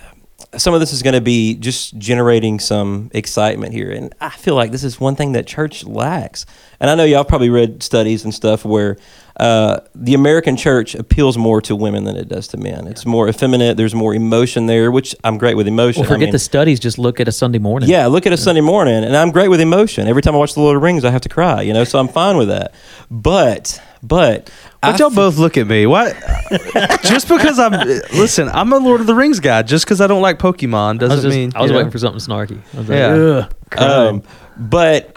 [0.56, 4.56] some of this is going to be just generating some excitement here, and I feel
[4.56, 6.46] like this is one thing that church lacks.
[6.80, 8.98] And I know y'all probably read studies and stuff where
[9.40, 12.86] uh, the American church appeals more to women than it does to men.
[12.88, 13.78] It's more effeminate.
[13.78, 16.02] There's more emotion there, which I'm great with emotion.
[16.02, 16.80] Well, I forget mean- the studies.
[16.80, 17.90] Just look at a Sunday morning.
[17.90, 20.08] yeah, look at a Sunday morning, and I'm great with emotion.
[20.08, 21.84] Every time I watch The Lord of the Rings, I have to cry, you know,
[21.84, 22.74] so I'm fine with that.
[23.10, 25.88] But, but, But y'all fe- both look at me.
[25.88, 26.16] What?
[27.04, 29.62] just because I'm listen, I'm a Lord of the Rings guy.
[29.64, 31.78] Just because I don't like Pokemon I was, doesn't just, mean I was you know.
[31.80, 32.60] waiting for something snarky.
[32.74, 33.48] I was like, Yeah.
[33.78, 33.82] "Ugh.
[33.82, 34.24] Um,
[34.58, 35.12] but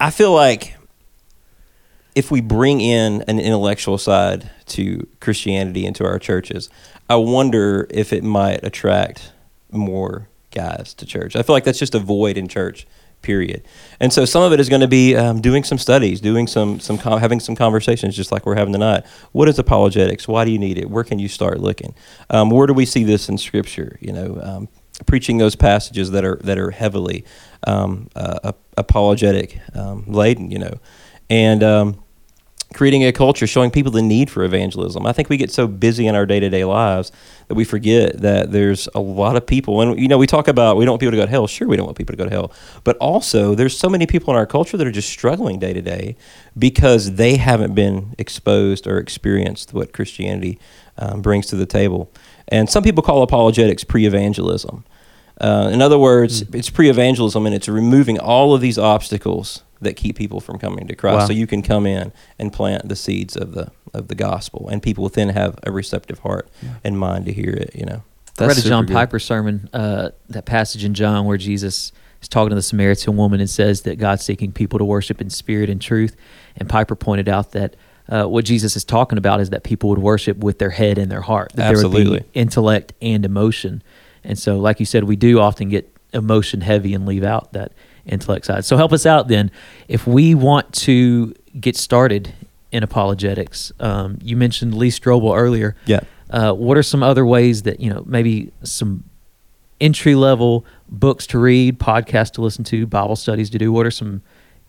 [0.00, 0.74] I feel like
[2.14, 6.68] if we bring in an intellectual side to Christianity into our churches,
[7.08, 9.32] I wonder if it might attract
[9.70, 11.36] more guys to church.
[11.36, 12.86] I feel like that's just a void in church.
[13.22, 13.62] Period.
[14.00, 16.80] And so some of it is going to be um, doing some studies, doing some
[16.80, 19.04] some com- having some conversations, just like we're having tonight.
[19.32, 20.28] What is apologetics?
[20.28, 20.88] Why do you need it?
[20.88, 21.94] Where can you start looking?
[22.30, 23.98] Um, where do we see this in Scripture?
[24.00, 24.68] You know, um,
[25.06, 27.24] preaching those passages that are that are heavily
[27.66, 30.50] um, uh, apologetic um, laden.
[30.50, 30.74] You know,
[31.28, 32.02] and um,
[32.74, 35.06] creating a culture showing people the need for evangelism.
[35.06, 37.10] I think we get so busy in our day to day lives
[37.48, 39.80] that we forget that there's a lot of people.
[39.80, 41.46] And, you know, we talk about we don't want people to go to hell.
[41.46, 42.52] Sure, we don't want people to go to hell.
[42.84, 45.80] But also, there's so many people in our culture that are just struggling day to
[45.80, 46.16] day
[46.58, 50.58] because they haven't been exposed or experienced what Christianity
[50.98, 52.12] um, brings to the table.
[52.48, 54.84] And some people call apologetics pre evangelism.
[55.40, 59.94] Uh, in other words, it's pre evangelism and it's removing all of these obstacles that
[59.94, 61.18] keep people from coming to Christ.
[61.20, 61.26] Wow.
[61.26, 64.82] So you can come in and plant the seeds of the of the gospel, and
[64.82, 66.48] people will then have a receptive heart
[66.84, 67.74] and mind to hear it.
[67.74, 68.02] You know,
[68.38, 68.94] I read a John good.
[68.94, 73.40] Piper sermon, uh, that passage in John where Jesus is talking to the Samaritan woman
[73.40, 76.16] and says that God's seeking people to worship in spirit and truth.
[76.56, 77.76] And Piper pointed out that
[78.08, 81.12] uh, what Jesus is talking about is that people would worship with their head and
[81.12, 83.82] their heart, that there would be intellect and emotion.
[84.24, 87.72] And so, like you said, we do often get emotion heavy and leave out that
[88.06, 88.64] intellect side.
[88.64, 89.50] So, help us out then.
[89.88, 92.34] If we want to get started
[92.72, 95.76] in apologetics, um, you mentioned Lee Strobel earlier.
[95.86, 96.00] Yeah.
[96.30, 99.04] Uh, what are some other ways that you know maybe some
[99.80, 103.72] entry level books to read, podcasts to listen to, Bible studies to do?
[103.72, 104.22] What are some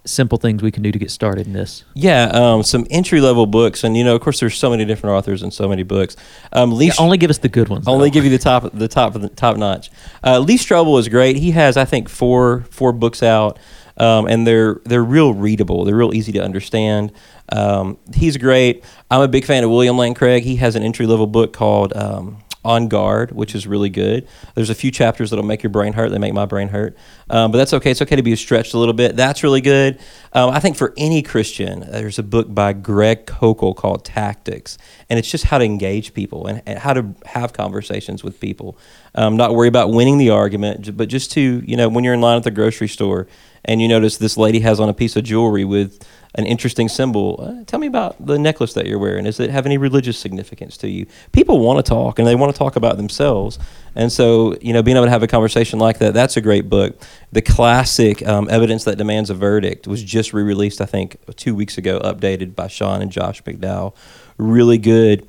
[0.10, 1.84] simple things we can do to get started in this?
[1.94, 5.16] yeah, um, some entry level books, and you know, of course, there's so many different
[5.16, 6.16] authors and so many books.
[6.52, 7.88] Um, Lee Yeah, only give us the good ones.
[7.88, 8.14] Only though.
[8.14, 9.92] give you the top, the top of the top notch.
[10.24, 11.38] Uh, Lee Strobel is great.
[11.38, 13.60] He has, I think, four four books out,
[13.98, 15.86] um, and they're they're real readable.
[15.86, 17.12] They're real easy to understand.
[17.52, 18.84] Um, he's great.
[19.10, 20.44] I'm a big fan of William Lane Craig.
[20.44, 22.38] He has an entry level book called um,
[22.70, 24.28] On Guard, which is really good.
[24.54, 26.10] There's a few chapters that'll make your brain hurt.
[26.10, 26.96] They make my brain hurt,
[27.28, 27.90] um, but that's okay.
[27.90, 29.16] It's okay to be stretched a little bit.
[29.16, 30.00] That's really good.
[30.34, 34.78] Um, I think for any Christian, there's a book by Greg Koukl called Tactics,
[35.10, 38.78] and it's just how to engage people and, and how to have conversations with people.
[39.16, 42.22] Um, not worry about winning the argument, but just to you know when you're in
[42.22, 43.28] line at the grocery store
[43.66, 47.40] and you notice this lady has on a piece of jewelry with an interesting symbol.
[47.42, 49.26] Uh, tell me about the necklace that you're wearing.
[49.26, 51.08] Does it have any religious significance to you?
[51.32, 53.58] People want to talk and they want to talk about themselves.
[53.96, 56.70] And so, you know, being able to have a conversation like that, that's a great
[56.70, 57.02] book.
[57.32, 61.56] The classic um, Evidence That Demands a Verdict was just re released, I think, two
[61.56, 63.96] weeks ago, updated by Sean and Josh McDowell.
[64.38, 65.28] Really good.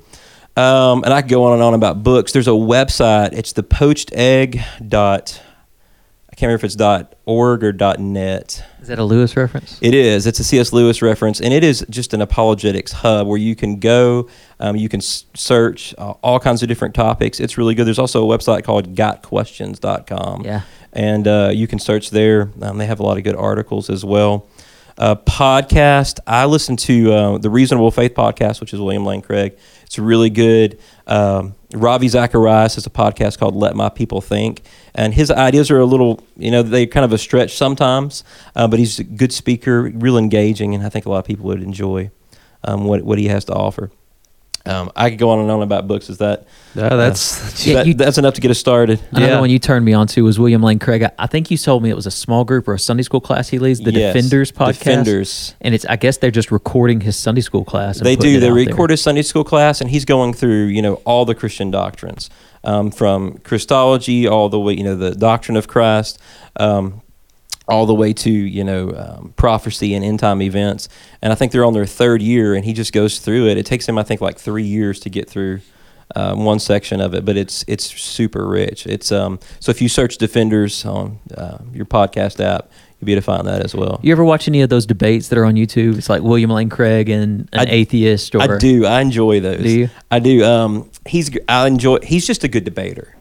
[0.55, 2.31] Um, and I could go on and on about books.
[2.31, 3.33] There's a website.
[3.33, 5.41] It's the poached egg dot.
[6.31, 8.63] I can't remember if it's dot org or dot net.
[8.81, 9.77] Is that a Lewis reference?
[9.81, 10.25] It is.
[10.25, 10.71] It's a C.S.
[10.71, 14.87] Lewis reference, and it is just an apologetics hub where you can go, um, you
[14.89, 17.39] can s- search uh, all kinds of different topics.
[17.41, 17.85] It's really good.
[17.85, 20.43] There's also a website called gotquestions.com.
[20.45, 20.61] Yeah.
[20.93, 22.49] And uh, you can search there.
[22.61, 24.47] Um, they have a lot of good articles as well.
[24.97, 26.19] Uh, podcast.
[26.27, 29.57] I listen to uh, the Reasonable Faith podcast, which is William Lane Craig.
[29.91, 30.79] It's really good.
[31.05, 34.61] Um, Ravi Zacharias has a podcast called Let My People Think,
[34.95, 38.23] and his ideas are a little, you know, they kind of a stretch sometimes,
[38.55, 41.47] uh, but he's a good speaker, real engaging, and I think a lot of people
[41.47, 42.09] would enjoy
[42.63, 43.91] um, what what he has to offer.
[44.65, 46.09] Um, I could go on and on about books.
[46.09, 46.45] Is that
[46.75, 48.99] Yeah, that's Yeah, that- you- that's enough to get us started?
[49.11, 49.39] Another Yeah.
[49.39, 51.03] one you turned me on to was William Lane Craig.
[51.03, 53.19] I, I think you told me it was a small group or a Sunday school
[53.21, 54.13] class he leads, the Yes.
[54.13, 54.77] Defenders podcast.
[54.79, 55.55] Defenders.
[55.61, 57.99] And it's I guess they're just recording his Sunday school class.
[57.99, 58.31] They do.
[58.39, 58.53] They out there.
[58.53, 62.29] record his Sunday school class, and he's going through you know all the Christian doctrines,
[62.63, 66.19] um, from Christology all the way you know the doctrine of Christ,
[66.59, 67.01] um,
[67.71, 70.89] all the way to you know um, prophecy and end time events.
[71.21, 73.57] And I think they're on their third year, and he just goes through it.
[73.57, 75.61] It takes him I think like three years to get through.
[76.13, 78.85] Um, one section of it, but it's it's super rich.
[78.85, 83.21] It's um so if you search Defenders on uh, your podcast app, you'll be able
[83.21, 83.97] to find that as well.
[84.03, 85.97] You ever watch any of those debates that are on YouTube?
[85.97, 88.35] It's like William Lane Craig and an I- atheist.
[88.35, 88.85] Or I do.
[88.85, 89.63] I enjoy those.
[89.63, 89.89] Do you?
[90.11, 90.43] I do.
[90.43, 91.31] Um, he's.
[91.47, 91.99] I enjoy.
[92.03, 93.15] He's just a good debater.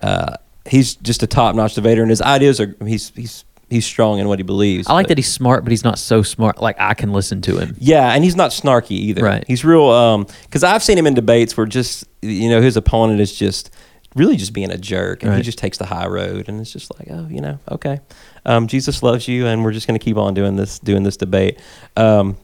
[0.00, 2.76] Uh, he's just a top-notch debater, and his ideas are.
[2.86, 3.10] He's.
[3.16, 3.44] He's.
[3.68, 4.86] He's strong in what he believes.
[4.88, 6.60] I like but- that he's smart, but he's not so smart.
[6.60, 7.76] Like I can listen to him.
[7.78, 9.24] Yeah, and he's not snarky either.
[9.24, 9.44] Right.
[9.46, 9.86] He's real.
[9.90, 13.70] Um, because I've seen him in debates where just you know his opponent is just
[14.14, 16.96] really just being a jerk, and he just takes the high road, and it's just
[16.98, 18.00] like, oh, you know, okay,
[18.46, 21.16] um, Jesus loves you, and we're just going to keep on doing this, doing this
[21.16, 21.60] debate.
[21.96, 22.36] Um,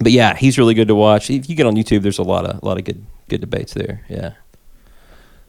[0.00, 1.30] but yeah, he's really good to watch.
[1.30, 3.74] If you get on YouTube, there's a lot of a lot of good good debates
[3.74, 4.04] there.
[4.08, 4.32] Yeah.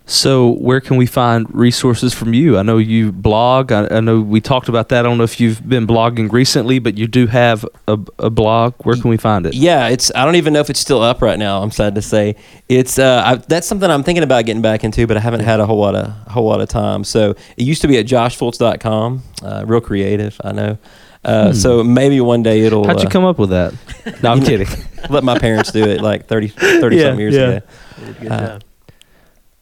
[0.08, 2.60] So, where can we find resources from you?
[2.60, 3.72] I know you blog.
[3.72, 5.00] I, I know we talked about that.
[5.00, 8.76] I don't know if you've been blogging recently, but you do have a, a blog.
[8.84, 9.56] Where can we find it?
[9.56, 10.12] Yeah, it's.
[10.14, 11.64] I don't even know if it's still up right now.
[11.64, 12.36] I'm sad to say.
[12.70, 13.00] It's.
[13.00, 15.66] Uh, I, that's something I'm thinking about getting back into, but I haven't had a
[15.66, 17.04] whole lot of a whole lot of time.
[17.04, 19.24] So it used to be at joshfultz.com.
[19.42, 20.78] Uh, real creative, I know.
[21.24, 22.84] Uh, So maybe one day it'll.
[22.84, 22.90] Hmm.
[22.92, 23.74] How'd you uh, come up with that?
[24.22, 24.68] No, I'm kidding.
[25.10, 28.28] let my parents do it like 30, 30 Yeah, something years yeah.
[28.28, 28.60] ago.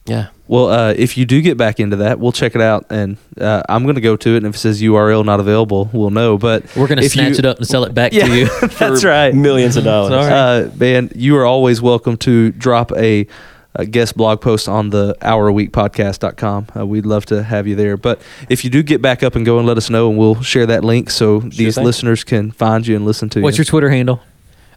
[0.06, 0.28] Yeah.
[0.46, 3.62] Well, uh, if you do get back into that, we'll check it out, and uh,
[3.66, 4.36] I'm going to go to it.
[4.38, 6.36] And if it says URL not available, we'll know.
[6.36, 8.46] But We're gonna snatch you- it up and sell it back Yeah, to you.
[8.78, 9.34] that's For right.
[9.34, 10.10] Millions of dollars.
[10.10, 10.30] Sorry.
[10.66, 13.26] Uh, man, you are always welcome to drop a,
[13.74, 16.66] a guest blog post on the hour a week podcast.com.
[16.76, 17.96] Uh, we'd love to have you there.
[17.96, 20.42] But if you do get back up and go and let us know, and we'll
[20.42, 21.84] share that link so these thing.
[21.84, 23.62] listeners can find you and listen to What's you.
[23.62, 24.20] What's your Twitter handle?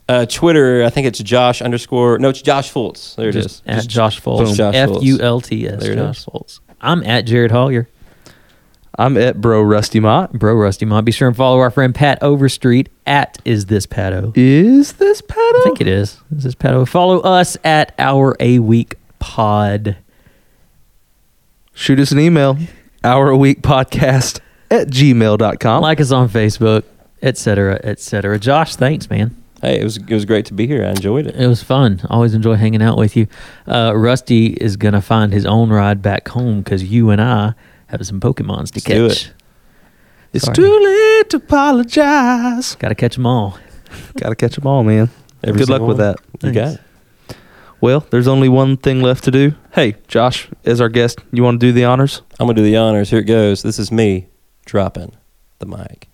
[0.09, 2.17] Uh, Twitter, I think it's Josh underscore.
[2.17, 3.15] No, it's Josh Fultz.
[3.15, 3.43] There it is.
[3.45, 4.55] Just At Just Josh Fultz.
[4.55, 5.03] Josh F Fultz.
[5.03, 5.81] U L T S.
[5.81, 6.25] There it Josh is.
[6.25, 6.59] Fultz.
[6.79, 7.89] I'm at Jared Hollier.
[8.99, 10.33] I'm at Bro Rusty Mott.
[10.33, 11.05] Bro Rusty Mont.
[11.05, 14.31] Be sure and follow our friend Pat Overstreet at Is This Pato.
[14.35, 15.35] Is this Pato?
[15.37, 16.19] I think it is.
[16.35, 16.87] Is this Pato?
[16.87, 19.97] Follow us at Our A Week Pod.
[21.73, 22.57] Shoot us an email,
[23.03, 24.39] Our a week podcast
[24.71, 25.81] at gmail.com.
[25.83, 26.83] Like us on Facebook,
[27.21, 28.39] etc., etc.
[28.39, 29.35] Josh, thanks, man.
[29.61, 30.83] Hey, it was it was great to be here.
[30.85, 31.35] I enjoyed it.
[31.35, 32.01] It was fun.
[32.09, 33.27] Always enjoy hanging out with you.
[33.67, 37.53] Uh, Rusty is gonna find his own ride back home because you and I
[37.87, 39.25] have some Pokemons to Let's do catch.
[39.27, 39.33] it.
[40.33, 40.55] it's Sorry.
[40.55, 42.75] too late to apologize.
[42.75, 43.57] Got to catch them all.
[44.17, 45.09] Got to catch them all, man.
[45.43, 46.15] Every Good luck single with one.
[46.41, 46.47] that.
[46.47, 47.37] You got it.
[47.79, 49.53] Well, there's only one thing left to do.
[49.71, 52.21] Hey, Josh, as our guest, you want to do the honors?
[52.39, 53.09] I'm gonna do the honors.
[53.11, 53.61] Here it goes.
[53.63, 54.27] This is me
[54.65, 55.15] dropping
[55.59, 56.09] the mic.